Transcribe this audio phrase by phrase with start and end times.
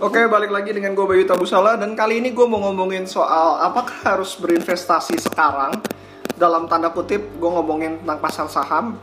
[0.00, 4.16] Oke, balik lagi dengan gue Bayu Tabusala dan kali ini gue mau ngomongin soal apakah
[4.16, 5.76] harus berinvestasi sekarang?
[6.40, 8.96] Dalam tanda kutip gue ngomongin tentang pasar saham.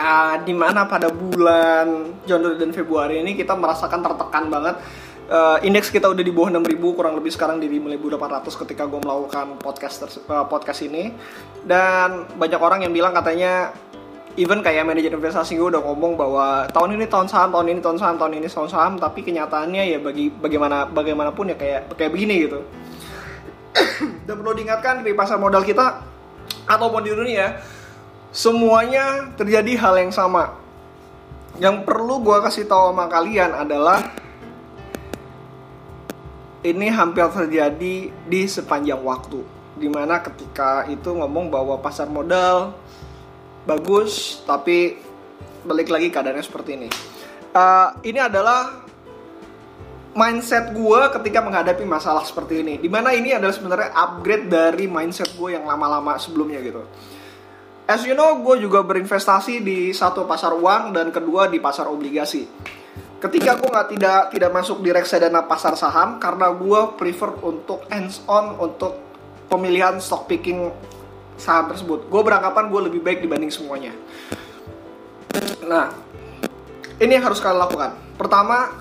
[0.00, 4.80] Uh, di mana pada bulan Januari dan Februari ini kita merasakan tertekan banget.
[5.28, 9.60] Uh, indeks kita udah di bawah 6000 kurang lebih sekarang di 5800 ketika gue melakukan
[9.60, 11.12] podcast uh, podcast ini.
[11.60, 13.68] Dan banyak orang yang bilang katanya
[14.36, 17.96] even kayak manajer investasi gue udah ngomong bahwa tahun ini tahun saham, tahun ini tahun
[17.96, 22.44] saham, tahun ini tahun saham, tapi kenyataannya ya bagi bagaimana bagaimanapun ya kayak kayak begini
[22.44, 22.60] gitu.
[24.28, 26.04] Dan perlu diingatkan di pasar modal kita
[26.68, 27.56] ataupun di dunia
[28.28, 30.52] semuanya terjadi hal yang sama.
[31.56, 34.12] Yang perlu gue kasih tahu sama kalian adalah
[36.60, 39.40] ini hampir terjadi di sepanjang waktu.
[39.80, 42.76] Di mana ketika itu ngomong bahwa pasar modal
[43.66, 44.96] bagus tapi
[45.66, 46.88] balik lagi keadaannya seperti ini.
[47.50, 48.86] Uh, ini adalah
[50.16, 52.80] mindset gue ketika menghadapi masalah seperti ini.
[52.80, 56.86] Di mana ini adalah sebenarnya upgrade dari mindset gue yang lama-lama sebelumnya gitu.
[57.86, 62.46] As you know gue juga berinvestasi di satu pasar uang dan kedua di pasar obligasi.
[63.16, 68.22] Ketika gue nggak tidak tidak masuk di reksadana pasar saham karena gue prefer untuk hands
[68.26, 68.98] on untuk
[69.46, 70.66] pemilihan stock picking
[71.36, 72.08] saham tersebut.
[72.08, 73.92] Gue beranggapan gue lebih baik dibanding semuanya.
[75.64, 75.92] Nah,
[77.00, 77.92] ini yang harus kalian lakukan.
[78.16, 78.72] Pertama,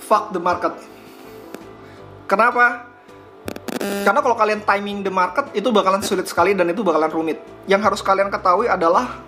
[0.00, 0.72] fuck the market.
[2.26, 2.88] Kenapa?
[3.76, 7.38] Karena kalau kalian timing the market itu bakalan sulit sekali dan itu bakalan rumit.
[7.68, 9.22] Yang harus kalian ketahui adalah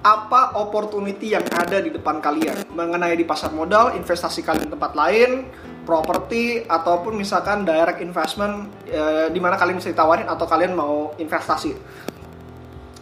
[0.00, 4.96] apa opportunity yang ada di depan kalian mengenai di pasar modal, investasi kalian di tempat
[4.96, 5.44] lain,
[5.90, 11.74] properti ataupun misalkan direct investment e, di mana kalian bisa ditawarin atau kalian mau investasi.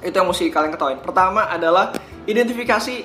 [0.00, 0.96] Itu yang mesti kalian ketahui.
[1.04, 1.92] Pertama adalah
[2.24, 2.96] identifikasi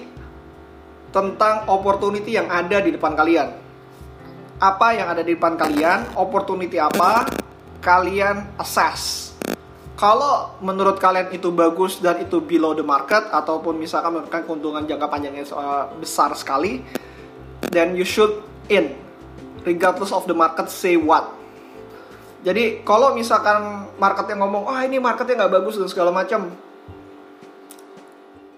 [1.12, 3.52] tentang opportunity yang ada di depan kalian.
[4.64, 7.28] Apa yang ada di depan kalian, opportunity apa,
[7.84, 9.36] kalian assess.
[10.00, 15.08] Kalau menurut kalian itu bagus dan itu below the market ataupun misalkan memberikan keuntungan jangka
[15.12, 16.80] panjangnya uh, besar sekali,
[17.70, 18.32] then you should
[18.72, 19.03] in
[19.64, 21.44] regardless of the market say what.
[22.44, 26.52] Jadi kalau misalkan market yang ngomong, oh ini marketnya nggak bagus dan segala macam,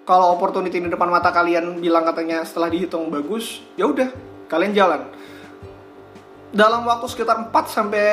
[0.09, 4.09] kalau opportunity di depan mata kalian bilang katanya setelah dihitung bagus, ya udah
[4.49, 5.01] kalian jalan.
[6.49, 8.05] Dalam waktu sekitar 4 sampai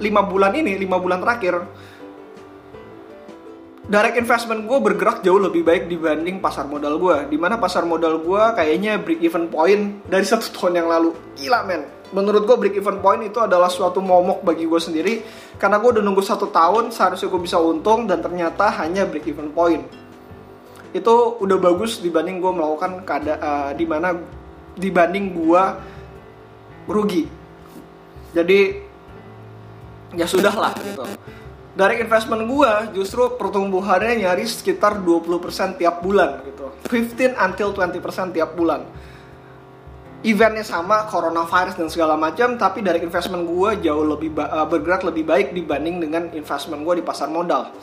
[0.00, 1.60] 5 bulan ini, 5 bulan terakhir,
[3.84, 7.28] direct investment gue bergerak jauh lebih baik dibanding pasar modal gue.
[7.28, 11.10] Di mana pasar modal gue kayaknya break even point dari satu tahun yang lalu.
[11.36, 15.14] Gila men menurut gue break even point itu adalah suatu momok bagi gue sendiri.
[15.56, 19.50] Karena gue udah nunggu satu tahun seharusnya gue bisa untung dan ternyata hanya break even
[19.50, 19.82] point.
[20.92, 24.14] Itu udah bagus dibanding gue melakukan kada uh, di mana
[24.76, 25.62] dibanding gue
[26.86, 27.24] rugi.
[28.32, 28.60] Jadi
[30.16, 31.04] ya sudah lah gitu.
[31.72, 36.68] Dari investment gue justru pertumbuhannya nyaris sekitar 20% tiap bulan gitu.
[36.92, 38.84] 15 until 20% tiap bulan
[40.22, 45.26] eventnya sama coronavirus dan segala macam tapi dari investment gue jauh lebih uh, bergerak lebih
[45.26, 47.74] baik dibanding dengan investment gue di pasar modal.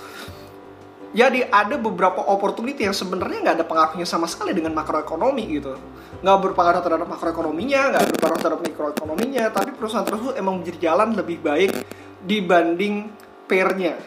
[1.09, 5.73] Jadi ada beberapa opportunity yang sebenarnya nggak ada pengaruhnya sama sekali dengan makroekonomi gitu.
[6.21, 11.71] Nggak berpengaruh terhadap makroekonominya nggak berpengaruh terhadap mikroekonominya tapi perusahaan tersebut emang berjalan lebih baik
[12.23, 13.09] dibanding
[13.49, 13.97] pairnya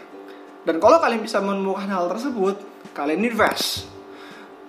[0.62, 2.54] dan kalau kalian bisa menemukan hal tersebut
[2.94, 3.90] kalian invest.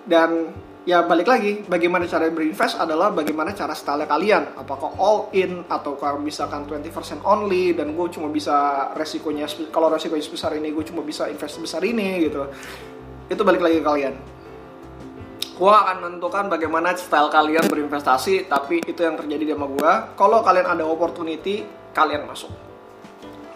[0.04, 0.52] Dan
[0.84, 1.64] ya balik lagi.
[1.64, 4.56] Bagaimana cara berinvest adalah bagaimana cara style kalian.
[4.56, 10.24] Apakah all in atau kalau misalkan 20% only dan gue cuma bisa resikonya kalau resikonya
[10.24, 12.46] sebesar ini gue cuma bisa invest sebesar ini gitu.
[13.28, 14.14] Itu balik lagi ke kalian.
[15.54, 20.66] Gue akan menentukan bagaimana style kalian berinvestasi tapi itu yang terjadi sama gue kalau kalian
[20.68, 21.64] ada opportunity
[21.96, 22.52] kalian masuk.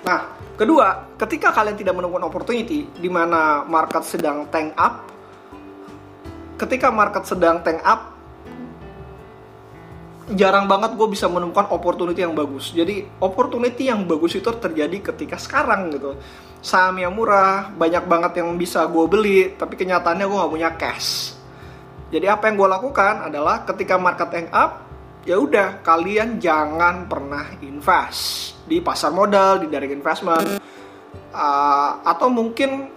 [0.07, 5.18] Nah kedua ketika kalian tidak menemukan opportunity di mana market sedang tank up
[6.59, 8.19] ketika market sedang tank up
[10.29, 12.77] jarang banget gue bisa menemukan opportunity yang bagus.
[12.77, 16.21] Jadi opportunity yang bagus itu terjadi ketika sekarang gitu.
[16.61, 21.33] Saham yang murah, banyak banget yang bisa gue beli, tapi kenyataannya gue gak punya cash.
[22.13, 24.85] Jadi apa yang gue lakukan adalah ketika market tank up,
[25.25, 30.61] ya udah kalian jangan pernah invest di pasar modal, di direct investment,
[31.33, 32.91] uh, atau mungkin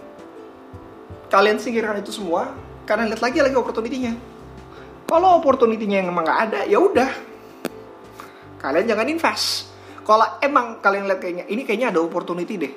[1.32, 2.52] kalian singkirkan itu semua
[2.92, 4.12] karena lihat lagi lagi opportunity-nya.
[5.08, 7.08] Kalau opportunity-nya yang emang nggak ada ya udah.
[8.60, 9.72] Kalian jangan invest.
[10.04, 12.72] Kalau emang kalian lihat kayaknya ini kayaknya ada opportunity deh.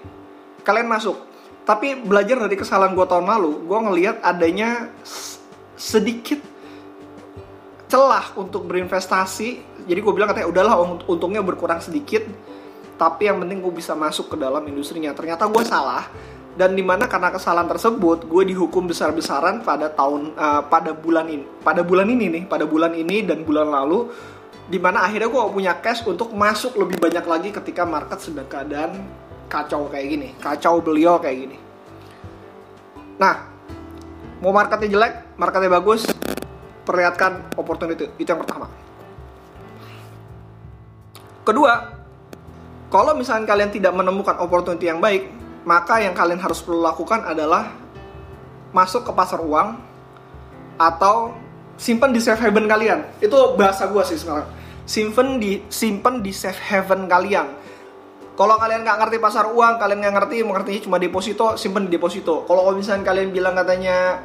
[0.63, 1.19] Kalian masuk.
[1.67, 4.87] Tapi belajar dari kesalahan gue tahun lalu gue ngelihat adanya
[5.75, 6.39] sedikit
[7.91, 9.83] celah untuk berinvestasi.
[9.83, 10.79] Jadi gue bilang katanya udahlah
[11.11, 12.23] untungnya berkurang sedikit
[12.95, 15.11] tapi yang penting gue bisa masuk ke dalam industrinya.
[15.11, 16.07] Ternyata gue salah.
[16.55, 21.43] Dan di mana karena kesalahan tersebut gue dihukum besar-besaran pada tahun uh, pada bulan ini
[21.59, 24.07] pada bulan ini nih pada bulan ini dan bulan lalu
[24.71, 29.03] di mana akhirnya gue punya cash untuk masuk lebih banyak lagi ketika market sedang keadaan
[29.51, 31.57] kacau kayak gini kacau beliau kayak gini.
[33.19, 33.51] Nah
[34.39, 36.07] mau marketnya jelek marketnya bagus
[36.87, 38.15] perlihatkan opportunity.
[38.15, 38.71] Itu yang pertama.
[41.43, 41.94] Kedua
[42.95, 45.27] kalau misalnya kalian tidak menemukan opportunity yang baik
[45.67, 47.75] maka yang kalian harus perlu lakukan adalah
[48.71, 49.75] masuk ke pasar uang
[50.79, 51.35] atau
[51.75, 53.03] simpan di safe haven kalian.
[53.19, 54.47] Itu bahasa gue sih sekarang.
[54.85, 57.65] Simpan di simpan di safe haven kalian.
[58.35, 62.43] Kalau kalian nggak ngerti pasar uang, kalian nggak ngerti, mengerti cuma deposito, simpan di deposito.
[62.43, 64.21] Kalau misalnya kalian bilang katanya,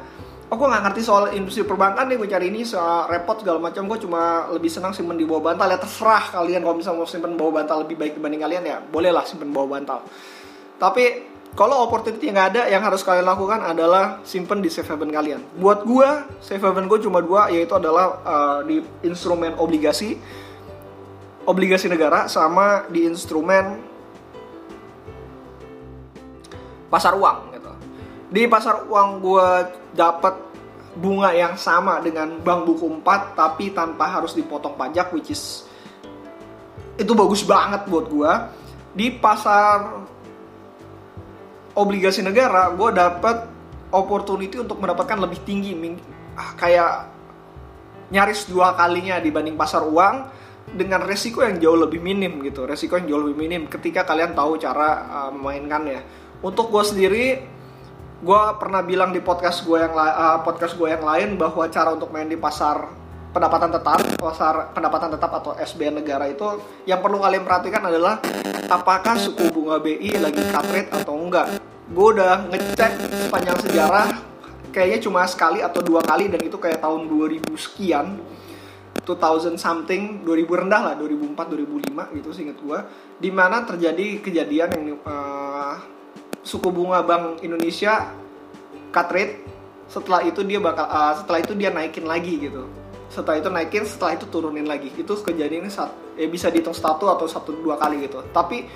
[0.51, 3.87] oh gue nggak ngerti soal industri perbankan nih, gue cari ini soal repot segala macam,
[3.87, 5.71] gue cuma lebih senang simpan di bawah bantal.
[5.71, 9.23] Ya terserah kalian kalau misalnya mau simpan bawah bantal lebih baik dibanding kalian ya, bolehlah
[9.23, 10.03] simpan bawah bantal.
[10.75, 15.39] Tapi kalau opportunity yang ada, yang harus kalian lakukan adalah simpen di safe haven kalian.
[15.55, 16.09] Buat gue,
[16.43, 20.19] safe haven gue cuma dua, yaitu adalah uh, di instrumen obligasi,
[21.47, 23.79] obligasi negara, sama di instrumen
[26.91, 27.50] pasar uang.
[28.31, 29.47] Di pasar uang gue
[29.91, 30.39] dapat
[30.95, 35.67] bunga yang sama dengan bank buku 4, tapi tanpa harus dipotong pajak, which is
[36.95, 38.31] itu bagus banget buat gue.
[38.95, 40.07] Di pasar
[41.75, 43.47] obligasi negara gue dapat
[43.91, 45.75] opportunity untuk mendapatkan lebih tinggi
[46.35, 47.11] ah, kayak
[48.11, 50.15] nyaris dua kalinya dibanding pasar uang
[50.71, 54.59] dengan resiko yang jauh lebih minim gitu resiko yang jauh lebih minim ketika kalian tahu
[54.59, 55.99] cara uh, memainkannya
[56.43, 57.25] untuk gue sendiri
[58.21, 62.13] gue pernah bilang di podcast gue yang uh, podcast gue yang lain bahwa cara untuk
[62.13, 62.85] main di pasar
[63.33, 66.45] pendapatan tetap pasar pendapatan tetap atau SBN negara itu
[66.85, 68.21] yang perlu kalian perhatikan adalah
[68.69, 71.57] apakah suku bunga BI lagi cut rate atau enggak.
[71.89, 72.91] Gue udah ngecek
[73.25, 74.07] sepanjang sejarah
[74.69, 78.21] kayaknya cuma sekali atau dua kali dan itu kayak tahun 2000 sekian
[79.03, 82.79] 2000 something 2000 rendah lah 2004 2005 gitu seinget gue
[83.19, 85.75] di mana terjadi kejadian yang uh,
[86.41, 88.09] suku bunga Bank Indonesia
[88.89, 89.41] cut rate
[89.91, 92.67] setelah itu dia bakal uh, setelah itu dia naikin lagi gitu.
[93.11, 94.87] Setelah itu naikin setelah itu turunin lagi.
[94.95, 98.23] Itu kejadian ini saat ya bisa dihitung satu atau satu dua kali gitu.
[98.31, 98.71] Tapi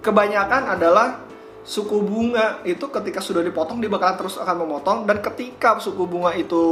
[0.00, 1.18] kebanyakan adalah
[1.66, 4.98] suku bunga itu ketika sudah dipotong dia bakalan terus akan memotong.
[5.02, 6.62] Dan ketika suku bunga itu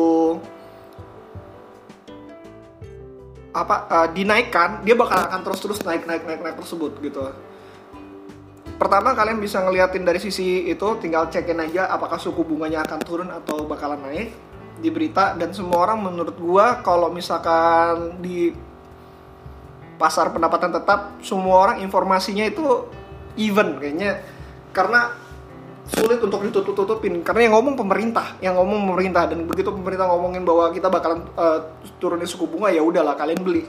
[3.51, 7.27] apa uh, dinaikkan dia bakal akan terus terus naik naik naik naik tersebut gitu
[8.79, 13.29] pertama kalian bisa ngeliatin dari sisi itu tinggal cekin aja apakah suku bunganya akan turun
[13.29, 14.31] atau bakalan naik
[14.79, 15.35] di berita.
[15.35, 18.55] Dan semua orang menurut gua kalau misalkan di
[19.99, 22.87] pasar pendapatan tetap semua orang informasinya itu
[23.35, 24.23] even kayaknya.
[24.71, 25.11] Karena
[25.91, 27.27] sulit untuk ditutup-tutupin.
[27.27, 29.27] Karena yang ngomong pemerintah yang ngomong pemerintah.
[29.27, 33.67] Dan begitu pemerintah ngomongin bahwa kita bakalan uh, turunin suku bunga ya udahlah kalian beli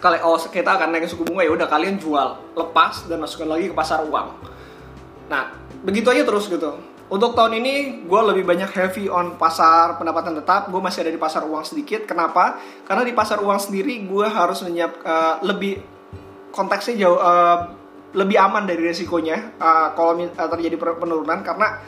[0.00, 3.68] kalian oh kita akan naik suku bunga ya udah kalian jual lepas dan masukkan lagi
[3.68, 4.28] ke pasar uang.
[5.28, 5.52] Nah
[5.84, 6.80] begitu aja terus gitu.
[7.10, 10.70] Untuk tahun ini gue lebih banyak heavy on pasar pendapatan tetap.
[10.70, 12.06] Gue masih ada di pasar uang sedikit.
[12.06, 12.56] Kenapa?
[12.86, 15.82] Karena di pasar uang sendiri gue harus menyiap uh, lebih
[16.54, 17.76] konteksnya jauh uh,
[18.14, 21.42] lebih aman dari resikonya uh, kalau uh, terjadi penurunan.
[21.42, 21.82] Karena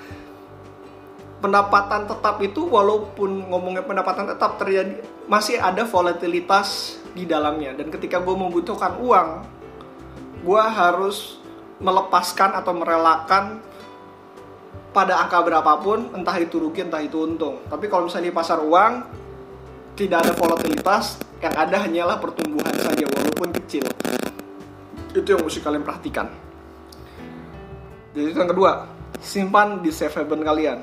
[1.39, 7.77] pendapatan tetap itu walaupun ngomongnya pendapatan tetap terjadi masih ada volatilitas di dalamnya.
[7.77, 9.29] Dan ketika gue membutuhkan uang
[10.43, 11.39] gue harus
[11.79, 13.63] melepaskan atau merelakan
[14.93, 17.63] pada angka berapapun entah itu rugi entah itu untung.
[17.71, 18.93] Tapi kalau misalnya di pasar uang
[19.97, 23.85] tidak ada volatilitas yang ada hanyalah pertumbuhan saja walaupun kecil.
[25.13, 26.27] Itu yang mesti kalian perhatikan.
[28.13, 28.89] Jadi itu yang kedua
[29.23, 30.79] simpan di safe haven kalian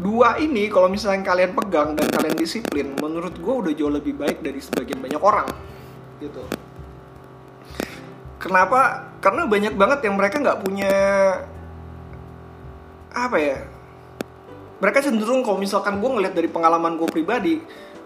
[0.00, 4.40] dua ini kalau misalnya kalian pegang dan kalian disiplin menurut gue udah jauh lebih baik
[4.40, 5.48] dari sebagian banyak orang
[6.24, 6.40] gitu.
[8.40, 9.12] Kenapa?
[9.20, 10.92] Karena banyak banget yang mereka nggak punya
[13.10, 13.58] apa ya
[14.80, 17.60] mereka cenderung kalau misalkan gue ngeliat dari pengalaman gue pribadi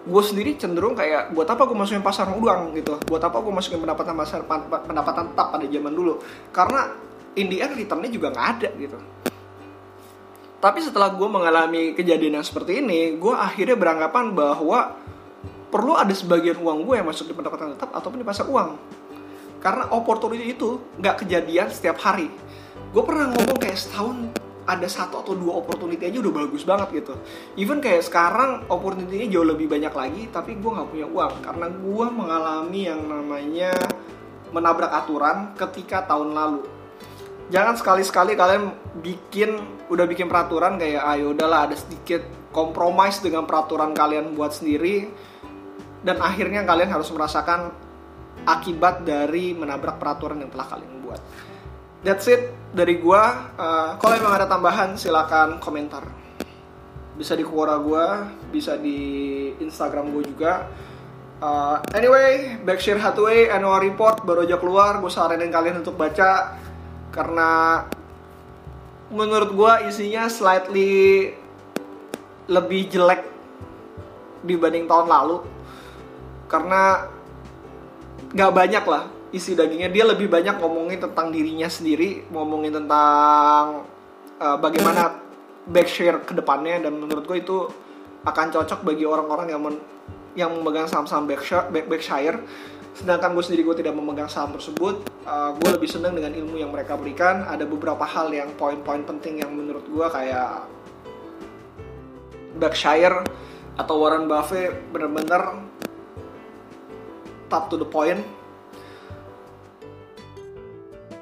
[0.04, 3.00] gue sendiri cenderung kayak buat apa gue masukin pasar uang gitu.
[3.08, 4.44] Buat apa gue masukin pendapatan pasar
[4.84, 6.20] pendapatan tetap pada zaman dulu?
[6.52, 6.92] Karena
[7.38, 8.98] in the end returnnya juga nggak ada gitu
[10.64, 14.96] tapi setelah gue mengalami kejadian yang seperti ini gue akhirnya beranggapan bahwa
[15.68, 18.80] perlu ada sebagian uang gue yang masuk di pendapatan tetap ataupun di pasar uang.
[19.60, 22.32] Karena opportunity itu nggak kejadian setiap hari.
[22.96, 24.32] Gue pernah ngomong kayak setahun
[24.64, 27.14] ada satu atau dua opportunity aja udah bagus banget gitu.
[27.60, 31.34] Even kayak sekarang opportunity-nya jauh lebih banyak lagi tapi gue nggak punya uang.
[31.44, 33.72] Karena gue mengalami yang namanya
[34.48, 36.73] menabrak aturan ketika tahun lalu
[37.52, 38.72] jangan sekali-sekali kalian
[39.04, 39.60] bikin
[39.92, 42.24] udah bikin peraturan kayak ayo ah, udahlah ada sedikit
[42.54, 45.10] kompromis dengan peraturan kalian buat sendiri
[46.04, 47.72] dan akhirnya kalian harus merasakan
[48.44, 51.20] akibat dari menabrak peraturan yang telah kalian buat.
[52.04, 53.48] That's it dari gua.
[53.56, 56.04] Uh, kalau emang ada tambahan silakan komentar.
[57.16, 59.00] Bisa di Quora gua, bisa di
[59.64, 60.52] Instagram gua juga.
[61.40, 65.00] Uh, anyway, Backshare Hathaway annual report baru aja keluar.
[65.00, 66.56] Gue saranin kalian untuk baca
[67.14, 67.86] karena
[69.14, 71.30] menurut gua isinya slightly
[72.50, 73.22] lebih jelek
[74.42, 75.46] dibanding tahun lalu.
[76.50, 77.06] Karena
[78.34, 79.94] nggak banyak lah isi dagingnya.
[79.94, 83.86] Dia lebih banyak ngomongin tentang dirinya sendiri ngomongin tentang
[84.42, 85.22] uh, bagaimana
[85.70, 87.58] backshare ke depannya dan menurut gue itu
[88.24, 89.76] akan cocok bagi orang-orang yang men
[90.34, 92.42] yang memegang saham-saham Berkshire, Berkshire
[92.94, 96.70] sedangkan gue sendiri gue tidak memegang saham tersebut uh, gue lebih senang dengan ilmu yang
[96.70, 100.70] mereka berikan ada beberapa hal yang poin-poin penting yang menurut gue kayak
[102.54, 103.26] Berkshire
[103.74, 105.66] atau Warren Buffett bener-bener
[107.50, 108.22] top to the point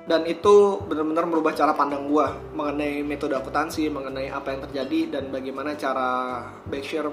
[0.04, 2.26] dan itu benar-benar merubah cara pandang gue
[2.58, 7.08] mengenai metode akuntansi, mengenai apa yang terjadi dan bagaimana cara Berkshire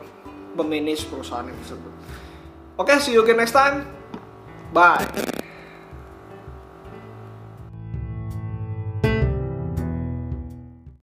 [0.58, 1.94] memanage perusahaan tersebut.
[2.82, 3.99] Oke, okay, see you again next time.
[4.72, 5.29] Bye.